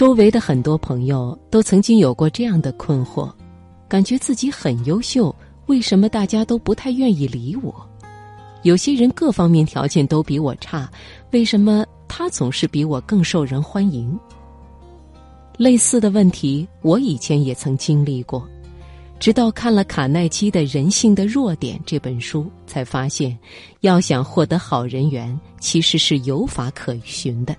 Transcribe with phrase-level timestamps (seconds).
[0.00, 3.30] 周围的很多朋友都曾经有过这样的困惑，
[3.86, 7.86] 感觉自己很优秀，为什么大家都不太愿意理我？
[8.62, 10.90] 有些人各方面条件都比我差，
[11.32, 14.18] 为什么他总是比我更受人欢迎？
[15.58, 18.48] 类似的问题，我以前也曾经历过。
[19.18, 23.38] 直到看了卡耐基的《人性的弱点》这本书，才发现，
[23.80, 27.54] 要想获得好人缘，其实是有法可循的。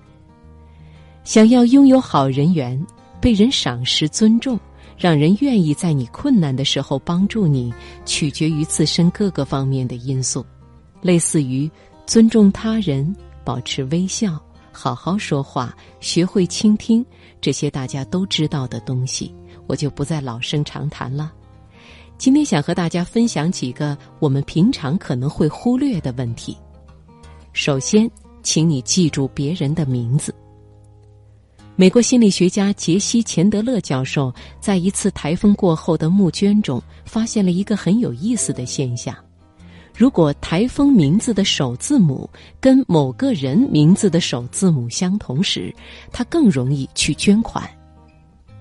[1.24, 2.84] 想要拥有好人缘，
[3.20, 4.58] 被人赏识尊重，
[4.98, 7.72] 让人愿意在你困难的时候帮助你，
[8.04, 10.44] 取决于自身各个方面的因素，
[11.00, 11.70] 类似于
[12.06, 13.14] 尊重他人、
[13.44, 14.36] 保持微笑、
[14.72, 17.04] 好好说话、学会倾听
[17.40, 19.32] 这些大家都知道的东西，
[19.68, 21.32] 我就不再老生常谈了。
[22.18, 26.56] 今天想和大家分享几个我们平常可能会忽略的问题。
[27.52, 28.10] 首先，
[28.42, 30.34] 请你记住别人的名字。
[31.74, 39.16] 美国心理学家杰西·钱德勒教授在一次台风过后的募捐中，发现了一个很有意思的现象：
[39.96, 42.28] 如果台风名字的首字母
[42.60, 45.74] 跟某个人名字的首字母相同时，
[46.12, 47.68] 他更容易去捐款。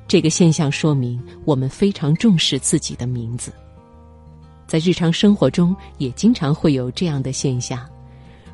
[0.08, 3.52] 这个现象说明我们非常重视自己的名字，
[4.66, 7.86] 在日常生活中也经常会有这样的现象：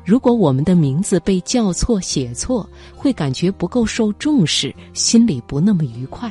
[0.08, 6.30] 如果我们的名字被叫错、写错，会感觉不够受重视，心里不那么愉快；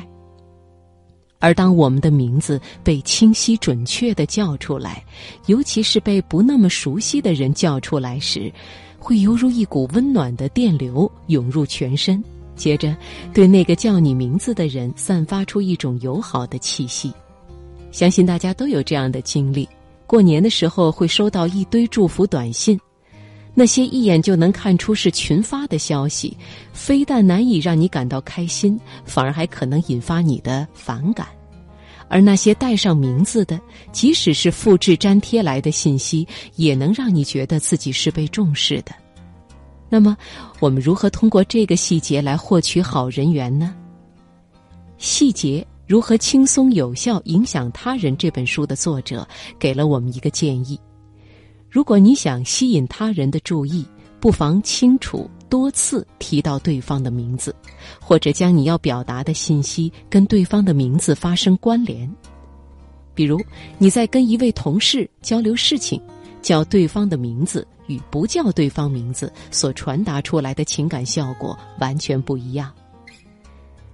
[1.38, 5.04] 而当我们的名字被清晰准确的叫出来，
[5.46, 8.52] 尤其是被不那么熟悉的人叫出来时，
[8.98, 12.20] 会犹如一股温暖的电流涌入全身。
[12.56, 12.96] 接着，
[13.32, 17.12] 对那个叫你名字的人散发出一种友好的气息。
[17.92, 19.68] 相信大家都有这样的经历：
[20.04, 22.76] 过年的时候会收到一堆祝福短信，
[23.58, 26.36] 那些一眼就能看出是群发的消息，
[26.72, 31.26] 非但难以让你感到开心，反而还可能引发你的反感；
[32.06, 33.60] 而那些带上名字的，
[33.90, 36.24] 即使是复制粘贴来的信息，
[36.54, 38.92] 也能让你觉得自己是被重视的。
[39.88, 40.16] 那么，
[40.60, 43.74] 我们如何通过这个细节来获取好人缘呢？
[44.98, 48.16] 细节如何轻松有效影响他人？
[48.16, 49.26] 这本书的作者
[49.58, 50.78] 给了我们一个建议：
[51.70, 53.86] 如果你想吸引他人的注意，
[54.20, 57.54] 不妨清楚多次提到对方的名字，
[58.00, 62.10] 或者将你要表达的信息跟对方的名字发生关联。
[63.14, 63.40] 比如，
[63.78, 66.00] 你在跟一位同事交流事情，
[66.40, 67.66] 叫对方的名字。
[67.88, 72.70] 与不叫对方名字所传达出来的情感效果完全不一样。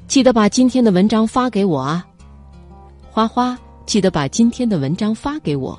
[0.09, 2.05] 记得把今天的文章发给我啊，
[3.09, 5.79] 花花，记得把今天的文章发给我。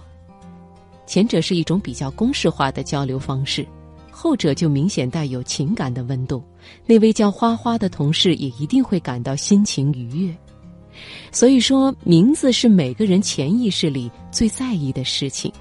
[1.05, 3.65] 前者是一种比较公式化的交流方式，
[4.11, 6.43] 后者就明显带有情感的温度。
[6.85, 10.35] 那位叫花花的同事也一定会感到心情愉悦。
[11.31, 15.51] 所以说，名字是每个人潜意识里最在意的事情。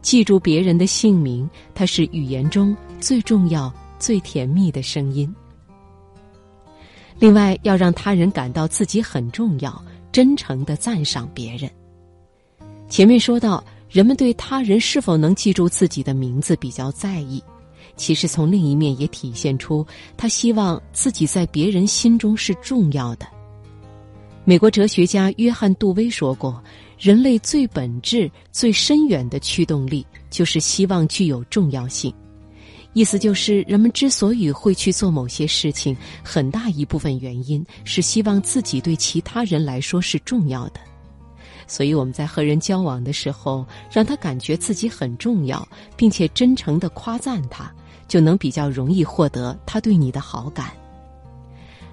[0.00, 5.32] 记住别人的姓名，它是语言中最重要、最甜蜜的声音。
[7.18, 11.70] 另外，要让他人感到自己很重要，真诚的赞赏别人。
[12.88, 13.62] 前面说到，
[13.94, 17.40] 人们对他人是否能记住自己的名字比较在意，
[17.94, 23.26] 其实从另一面也体现出他希望自己在别人心中是重要的。
[24.44, 26.60] 美国哲学家约翰·杜威说过。
[26.98, 32.12] 人类最本质、最深远的驱动力，就是希望具有重要性。
[32.94, 35.94] 意思就是，人们之所以会去做某些事情，
[36.24, 40.80] 很大一部分原因是希望自己对其他人来说是重要的。
[41.66, 45.66] 所以我们在和人交往的时候，让他感觉自己很重要，
[45.96, 47.72] 并且真诚的夸赞他，
[48.08, 50.70] 就能比较容易获得他对你的好感。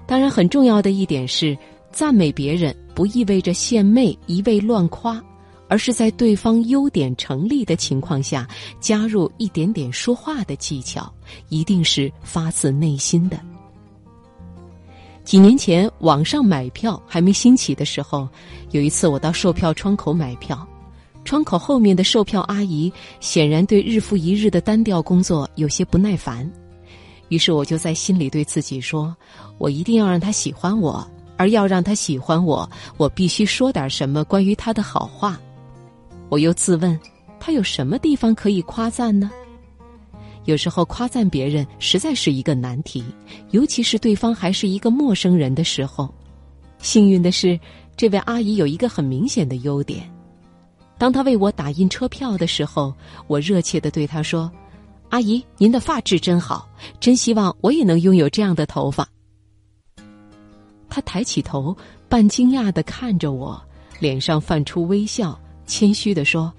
[0.06, 1.56] 当然，很重要的一点是。
[1.94, 5.22] 赞美别人不意味着献媚、一味乱夸，
[5.68, 8.48] 而是在对方优点成立的情况下，
[8.80, 11.12] 加入一点点说话的技巧，
[11.50, 13.38] 一定是发自内心的。
[15.24, 18.28] 几年前，网上买票还没兴起的时候，
[18.72, 20.66] 有一次我到售票窗口买票，
[21.24, 26.50] 窗口后面的售票阿姨显然对日复一日的单调工作有些不耐烦，
[27.28, 29.16] 于是我就在心里对自己说
[29.58, 31.06] ：“我一定要让她喜欢我。”
[31.38, 35.40] 而要让他喜欢我，我必须说点什么关于他的好话。
[36.28, 36.96] 我又自问，
[37.40, 39.28] 他有什么地方可以夸赞呢？
[40.44, 43.04] 有时候夸赞别人实在是一个难题，
[43.50, 46.12] 尤其是对方还是一个陌生人的时候。
[46.78, 47.58] 幸运的是，
[47.96, 50.10] 这位阿姨有一个很明显的优点：
[50.98, 52.92] 当她为我打印车票的时候，
[53.28, 54.50] 我热切的对她说
[55.10, 56.68] ：“阿姨，您的发质真好，
[56.98, 59.06] 真希望我也能拥有这样的头发。”
[60.90, 61.74] 他抬起头，
[62.08, 63.62] 半惊讶的看着我，
[64.00, 66.52] 脸上泛出微笑，谦虚的说：“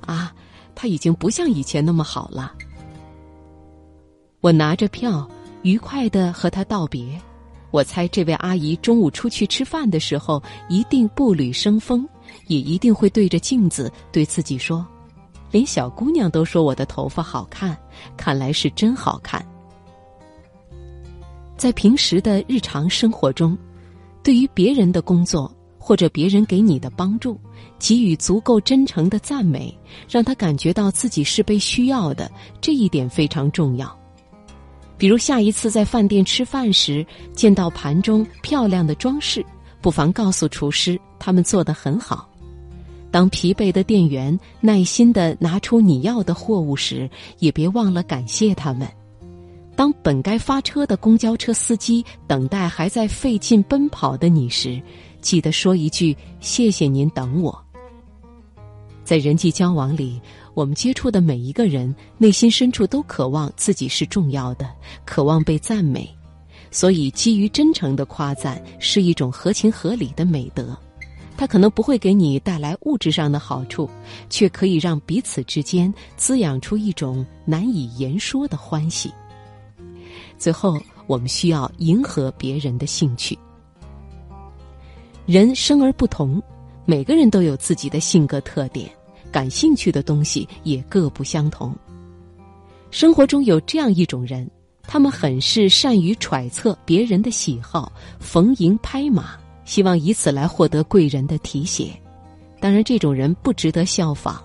[0.00, 0.34] 啊，
[0.74, 2.52] 他已经不像以前那么好了。”
[4.46, 5.28] 我拿着票，
[5.62, 7.20] 愉快的和他道别。
[7.72, 12.08] 我猜这位阿姨中午出去吃饭的时候，一定步履生风，
[12.46, 14.86] 也一定会对着镜子对自己说
[15.50, 17.76] ：“连小姑娘都说我的头发好看，
[18.16, 19.44] 看来是真好看。”
[21.58, 23.58] 在平时的日常生活中。
[24.22, 27.36] 对于别人的工作或者别人给你的帮助，
[27.80, 29.76] 给予足够真诚的赞美，
[30.08, 33.96] 让他感觉到自己是被需要的，这一点非常重要。
[34.98, 39.44] 比如下一次在饭店吃饭时，见到盘中漂亮的装饰，
[39.80, 42.28] 不妨告诉厨师他们做得很好。
[43.10, 47.08] 当疲惫的店员耐心的拿出你要的货物时，
[47.38, 48.86] 也别忘了感谢他们。
[49.74, 54.80] 当本该发车的公交车司机等待还在费劲奔跑的你时，
[55.20, 57.62] 记得说一句“谢谢您等我”。
[59.04, 60.20] 在人际交往里，
[60.56, 64.66] 我们接触的每一个人，内心深处都渴望自己是重要的，
[65.04, 66.08] 渴望被赞美，
[66.70, 70.74] 所以基于真诚的夸赞是一种合情合理的美德。
[71.36, 73.86] 它可能不会给你带来物质上的好处，
[74.30, 79.12] 却可以让彼此之间滋养出一种难以言说的欢喜。
[80.38, 83.38] 最后，我们需要迎合别人的兴趣。
[85.26, 86.42] 人生而不同，
[86.86, 88.90] 每个人都有自己的性格特点，
[89.36, 91.76] 感兴趣的东西也各不相同。
[92.90, 94.50] 生活中有这样一种人，
[94.84, 99.36] 他们很是善于揣测别人的喜好，逢迎拍马，
[99.66, 101.90] 希望以此来获得贵人的提携。
[102.60, 104.36] 当然，这种人不值得效仿，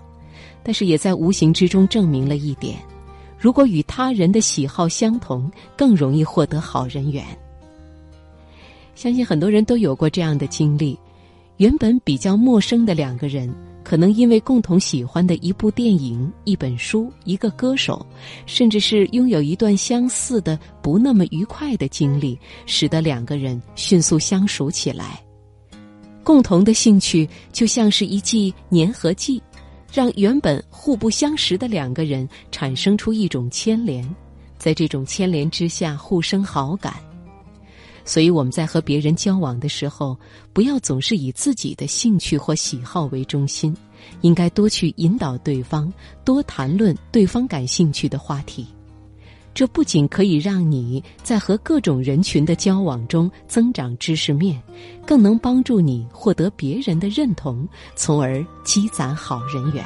[0.62, 2.76] 但是也在无形之中证明了一点。
[3.38, 7.24] 如果与他人的喜好相同，更容易获得好人缘。
[8.94, 10.98] 相信很多人都有过这样的经历：
[11.56, 13.50] 原本比较陌生的两个人，
[13.92, 18.06] 可能因为共同喜欢的一部电影、一本书、一个歌手，
[18.46, 25.22] 甚至是拥有一段相似的不那么愉快的经历，使得两个人迅速相熟起来。
[26.24, 29.42] 共同的兴趣就像是一剂粘合剂。
[29.92, 34.02] 让原本互不相识的两个人产生出一种牵连，
[34.56, 36.94] 在这种牵连之下互生好感。
[38.04, 40.18] 所以我们在和别人交往的时候，
[40.52, 43.76] 不要总是以自己的兴趣或喜好为中心，
[44.22, 45.92] 应该多去引导对方，
[46.24, 48.66] 多谈论对方感兴趣的话题。
[49.54, 54.62] 这不仅可以让你在和各种人群的交往中增长知识面，
[55.06, 59.84] 更能帮助你获得别人的认同，从而积攒好人缘。